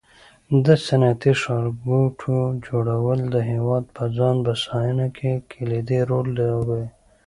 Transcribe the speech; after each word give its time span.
د 0.65 0.67
صنعتي 0.85 1.33
ښارګوټو 1.41 2.37
جوړول 2.67 3.19
د 3.33 3.35
هېواد 3.51 3.83
په 3.95 4.03
ځان 4.17 4.35
بسیاینه 4.45 5.07
کې 5.17 5.31
کلیدي 5.51 5.99
رول 6.09 6.27
لوبوي. 6.37 6.85